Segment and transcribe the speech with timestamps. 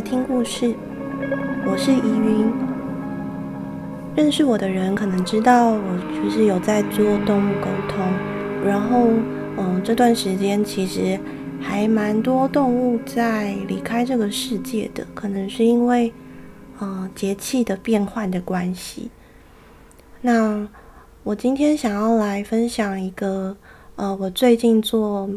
[0.00, 0.74] 听故事，
[1.66, 2.52] 我是怡云。
[4.14, 8.04] 认识我的人可能知道我就是有在做动物沟通，
[8.64, 9.08] 然后
[9.56, 11.18] 嗯，这段时间其实
[11.60, 16.12] 还蛮多动物在离开这个世界的，可能是因为
[16.80, 19.10] 嗯节气的变换的关系。
[20.20, 20.68] 那
[21.22, 23.56] 我今天想要来分享一个
[23.96, 25.30] 呃，我最近做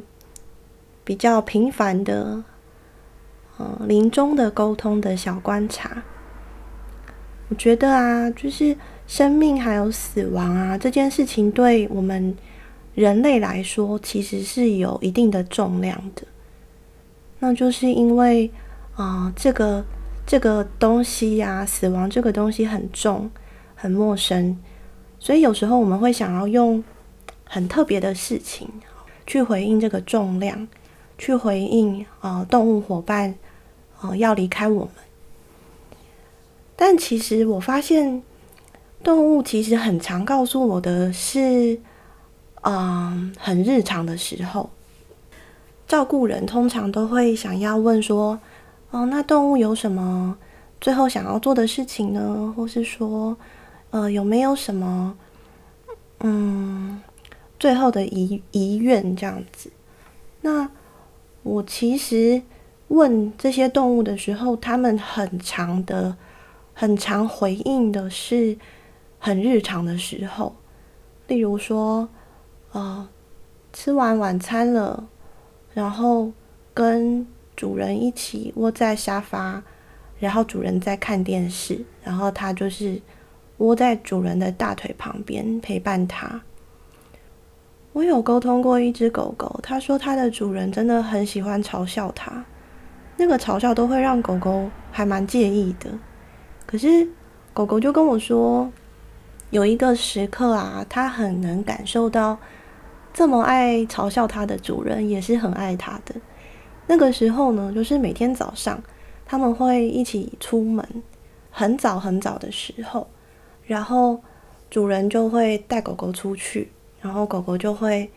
[1.03, 2.43] 比较频繁的。
[3.59, 6.01] 呃，临终的沟通的小观察，
[7.49, 8.73] 我觉得啊，就是
[9.05, 12.33] 生命还有死亡啊，这件事情对我们
[12.95, 16.23] 人类来说，其实是有一定的重量的。
[17.39, 18.49] 那就是因为
[18.95, 19.83] 啊、这个
[20.25, 23.29] 这个东西呀、死亡这个东西很重，
[23.75, 24.57] 很陌生，
[25.19, 26.81] 所以有时候我们会想要用
[27.43, 28.69] 很特别的事情
[29.27, 30.65] 去回应这个重量，
[31.17, 33.35] 去回应啊、动物伙伴。
[34.01, 34.93] 哦，要离开我们，
[36.77, 38.23] 但其实我发现，
[39.03, 41.77] 动物其实很常告诉我的是，
[42.61, 44.69] 嗯，很日常的时候，
[45.85, 48.39] 照顾人通常都会想要问说，
[48.91, 50.37] 哦，那动物有什么
[50.79, 52.53] 最后想要做的事情呢？
[52.55, 53.35] 或是说，
[53.89, 55.17] 呃，有没有什么，
[56.21, 57.01] 嗯，
[57.59, 59.69] 最后的遗遗愿这样子？
[60.39, 60.69] 那
[61.43, 62.41] 我其实。
[62.89, 66.15] 问这些动物的时候，他们很常的、
[66.73, 68.57] 很常回应的是
[69.17, 70.55] 很日常的时候，
[71.27, 72.09] 例如说，
[72.71, 73.07] 呃，
[73.71, 75.07] 吃完晚餐了，
[75.73, 76.31] 然后
[76.73, 77.25] 跟
[77.55, 79.63] 主人一起窝在沙发，
[80.19, 82.99] 然后主人在看电视，然后他就是
[83.57, 86.41] 窝在主人的大腿旁边陪伴他。
[87.93, 92.45] 我有沟通过一只狗狗，他说他的主人真的很喜欢嘲笑他。
[93.21, 95.89] 那个嘲笑都会让狗狗还蛮介意的，
[96.65, 97.05] 可是
[97.53, 98.71] 狗狗就跟我说，
[99.49, 102.37] 有一个时刻啊，它很能感受到
[103.13, 106.15] 这么爱嘲笑它的主人也是很爱它的。
[106.87, 108.81] 那个时候呢，就是每天早上
[109.25, 111.03] 他们会一起出门，
[111.51, 113.05] 很早很早的时候，
[113.65, 114.21] 然后
[114.69, 116.71] 主人就会带狗狗出去，
[117.01, 118.09] 然后狗狗就会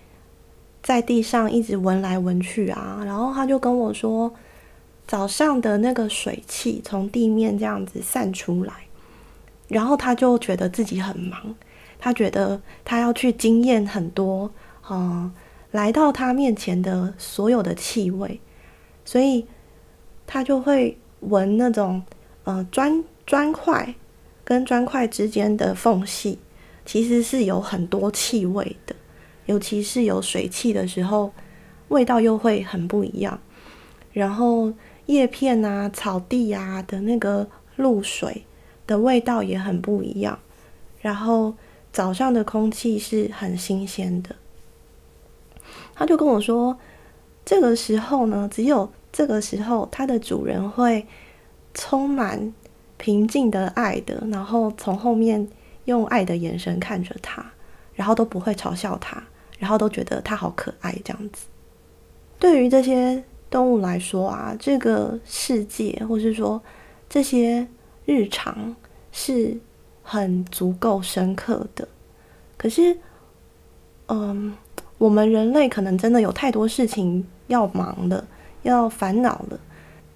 [0.81, 4.33] 在地上一直闻来闻去啊，然后他就跟我说。
[5.07, 8.73] 早上的那个水汽从地面这样子散出来，
[9.69, 11.55] 然后他就觉得自己很忙，
[11.99, 14.51] 他觉得他要去经验很多，
[14.89, 15.31] 嗯，
[15.73, 18.41] 来到他面前的所有的气味，
[19.05, 19.47] 所以
[20.27, 22.03] 他就会闻那种，
[22.45, 23.95] 呃，砖砖块
[24.45, 26.39] 跟砖块之间的缝隙，
[26.87, 28.95] 其实是有很多气味的，
[29.45, 31.33] 尤其是有水汽的时候，
[31.89, 33.39] 味道又会很不一样，
[34.13, 34.73] 然后。
[35.07, 38.45] 叶片啊、草地啊的那个露水
[38.87, 40.39] 的味道也很不一样，
[41.01, 41.55] 然后
[41.93, 44.37] 早上的空气是很新鲜的。
[45.95, 46.79] 他就跟我说，
[47.45, 51.07] 这个时候呢，只有这个时候，它的主人会
[51.75, 52.55] 充满
[52.97, 55.49] 平静的爱的，然后从后面
[55.87, 57.45] 用爱的眼神看着他，
[57.95, 59.23] 然后都不会嘲笑他，
[59.59, 61.47] 然后都觉得他好可爱这样子。
[62.39, 63.25] 对于这些。
[63.53, 66.61] 动物来说啊，这个世界，或是说
[67.07, 67.69] 这些
[68.07, 68.75] 日常，
[69.13, 69.55] 是
[70.03, 71.87] 很足够深刻的。
[72.57, 72.97] 可是，
[74.09, 74.57] 嗯，
[74.97, 78.27] 我们人类可能真的有太多事情要忙了，
[78.63, 79.61] 要烦恼了。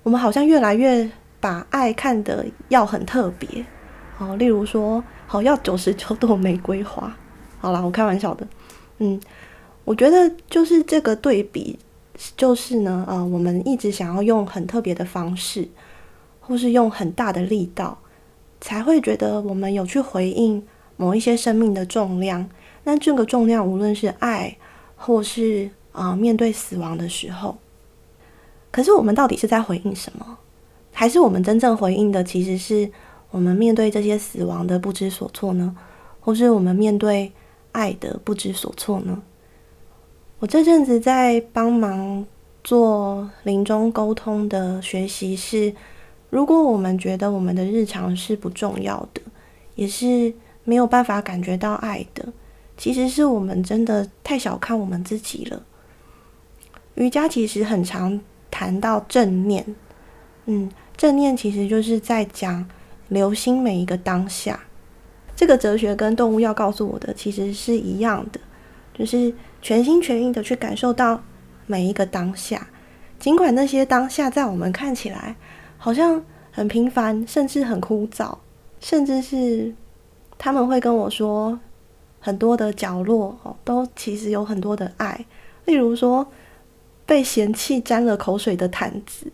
[0.03, 1.09] 我们好像越来越
[1.39, 3.67] 把爱看得要很特别
[4.19, 4.35] 哦。
[4.37, 7.15] 例如说，好要九十九朵玫瑰花。
[7.59, 8.49] 好啦，我开玩笑的。
[8.99, 9.21] 嗯，
[9.85, 11.79] 我觉得就是这个对比。
[12.37, 15.69] 就是呢，呃，我们一直想要用很特别的方式，
[16.41, 17.99] 或是用很大的力道，
[18.61, 20.63] 才会觉得我们有去回应
[20.97, 22.49] 某一些生命的重量。
[22.85, 24.57] 那这个重量，无论是爱，
[24.97, 27.57] 或是啊、面对死亡的时候，
[28.71, 30.39] 可是我们到底是在回应什么？
[30.93, 32.91] 还是我们真正回应的，其实是
[33.31, 35.77] 我们面对这些死亡的不知所措呢？
[36.21, 37.33] 或是我们面对
[37.73, 39.23] 爱的不知所措呢？
[40.39, 42.25] 我这阵子在帮忙
[42.63, 45.75] 做临终沟通的学习是，
[46.29, 49.23] 如果我们觉得我们的日常是不重要的，
[49.77, 50.35] 也是
[50.65, 52.27] 没有办法感觉到爱的，
[52.77, 55.63] 其实是我们真的太小看我们自己了。
[56.97, 59.65] 瑜伽其实很常谈到正念，
[60.45, 62.69] 嗯，正念其实就是在讲
[63.09, 64.61] 留心每一个当下。
[65.35, 68.41] 这个哲学跟动物要告诉我的其实是一样的。
[68.99, 71.23] 就是全心全意的去感受到
[71.67, 72.69] 每一个当下，
[73.19, 75.37] 尽管那些当下在我们看起来
[75.77, 78.39] 好像很平凡，甚至很枯燥，
[78.81, 79.75] 甚至是
[80.39, 81.61] 他们会跟我说，
[82.21, 85.27] 很多的角落哦，都其实有很多的爱。
[85.67, 86.27] 例如说，
[87.05, 89.31] 被嫌弃沾了口水的毯子，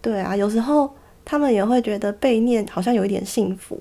[0.00, 0.94] 对啊，有时候
[1.24, 3.78] 他们也会觉得被念好像有一点幸福。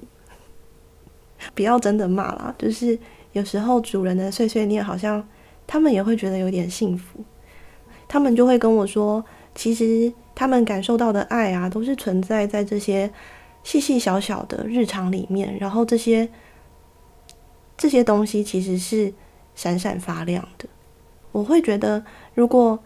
[1.53, 2.97] 不要真的骂啦，就是
[3.35, 5.27] 有时候主人的碎碎念，好像
[5.67, 7.19] 他们也会觉得有点幸福。
[8.07, 13.11] 他们就会跟我说，其实他们感受到的爱啊，都是存在在这些
[13.61, 16.29] 细细小小的日常里面，然后这些
[17.75, 19.13] 这些东西其实是
[19.53, 20.69] 闪闪发亮的。
[21.33, 22.05] 我会觉得，
[22.35, 22.79] 如果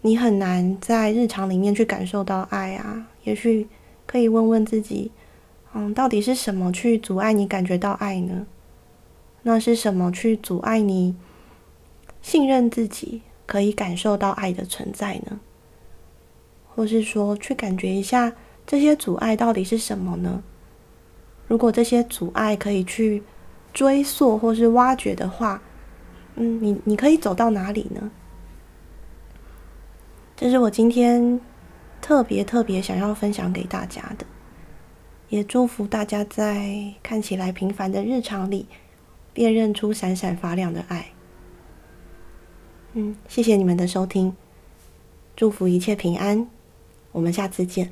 [0.00, 3.68] 你很难在日常里面去感受到爱啊，也许
[4.06, 5.12] 可以问问自己。
[5.72, 8.44] 嗯，到底是什么去阻碍你感觉到爱呢？
[9.42, 11.14] 那是什么去阻碍你
[12.20, 15.40] 信任自己可以感受到爱的存在呢？
[16.74, 18.32] 或是说，去感觉一下
[18.66, 20.42] 这些阻碍到底是什么呢？
[21.48, 23.22] 如果这些阻碍可以去
[23.72, 25.62] 追溯或是挖掘的话，
[26.36, 28.10] 嗯，你你可以走到哪里呢？
[30.36, 31.40] 这是我今天
[32.00, 34.24] 特别特别想要分享给大家的。
[35.28, 38.66] 也祝福大家在看起来平凡的日常里，
[39.40, 41.12] 辨认出闪闪发亮的爱。
[42.92, 44.36] 嗯，谢谢你们的收听，
[45.34, 46.46] 祝福一切平安，
[47.10, 47.90] 我们下次见。